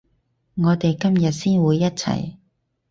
[0.55, 2.37] 我哋今日先會一齊